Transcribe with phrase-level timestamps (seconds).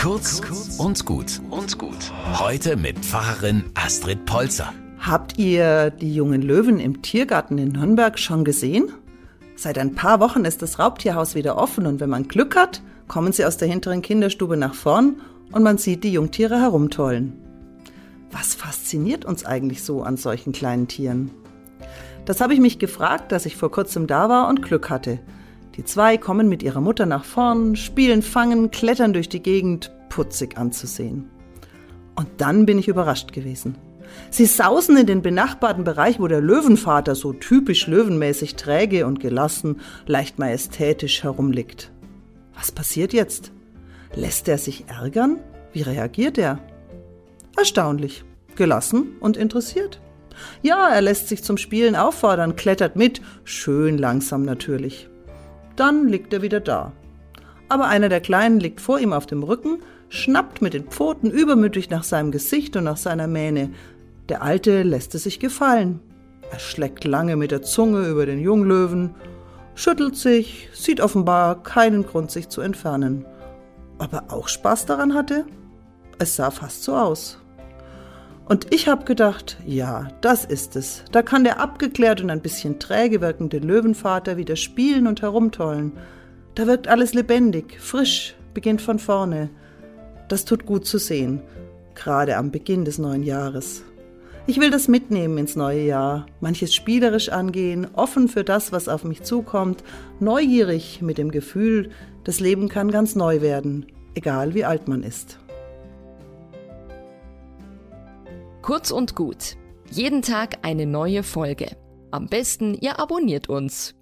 [0.00, 0.40] Kurz
[0.78, 2.10] und gut und gut.
[2.38, 4.72] Heute mit Pfarrerin Astrid Polzer.
[4.98, 8.90] Habt ihr die jungen Löwen im Tiergarten in Nürnberg schon gesehen?
[9.56, 13.34] Seit ein paar Wochen ist das Raubtierhaus wieder offen und wenn man Glück hat, kommen
[13.34, 15.20] sie aus der hinteren Kinderstube nach vorn
[15.52, 17.34] und man sieht die Jungtiere herumtollen.
[18.30, 21.30] Was fasziniert uns eigentlich so an solchen kleinen Tieren?
[22.24, 25.18] Das habe ich mich gefragt, dass ich vor kurzem da war und Glück hatte.
[25.76, 30.58] Die zwei kommen mit ihrer Mutter nach vorn, spielen Fangen, klettern durch die Gegend, putzig
[30.58, 31.30] anzusehen.
[32.16, 33.76] Und dann bin ich überrascht gewesen.
[34.30, 39.80] Sie sausen in den benachbarten Bereich, wo der Löwenvater so typisch löwenmäßig träge und gelassen,
[40.06, 41.92] leicht majestätisch herumliegt.
[42.54, 43.52] Was passiert jetzt?
[44.14, 45.38] Lässt er sich ärgern?
[45.72, 46.58] Wie reagiert er?
[47.56, 48.24] Erstaunlich,
[48.56, 50.00] gelassen und interessiert.
[50.62, 55.09] Ja, er lässt sich zum Spielen auffordern, klettert mit, schön langsam natürlich.
[55.80, 56.92] Dann liegt er wieder da.
[57.70, 59.78] Aber einer der Kleinen liegt vor ihm auf dem Rücken,
[60.10, 63.70] schnappt mit den Pfoten übermütig nach seinem Gesicht und nach seiner Mähne.
[64.28, 66.00] Der Alte lässt es sich gefallen.
[66.50, 69.14] Er schlägt lange mit der Zunge über den Junglöwen,
[69.74, 73.24] schüttelt sich, sieht offenbar keinen Grund, sich zu entfernen.
[73.96, 75.46] Ob er auch Spaß daran hatte?
[76.18, 77.39] Es sah fast so aus.
[78.50, 81.04] Und ich habe gedacht, ja, das ist es.
[81.12, 85.92] Da kann der abgeklärt und ein bisschen träge wirkende Löwenvater wieder spielen und herumtollen.
[86.56, 89.50] Da wirkt alles lebendig, frisch, beginnt von vorne.
[90.26, 91.42] Das tut gut zu sehen,
[91.94, 93.84] gerade am Beginn des neuen Jahres.
[94.48, 99.04] Ich will das mitnehmen ins neue Jahr, manches spielerisch angehen, offen für das, was auf
[99.04, 99.84] mich zukommt,
[100.18, 101.90] neugierig mit dem Gefühl,
[102.24, 105.38] das Leben kann ganz neu werden, egal wie alt man ist.
[108.62, 109.56] Kurz und gut.
[109.90, 111.76] Jeden Tag eine neue Folge.
[112.10, 113.94] Am besten, ihr abonniert uns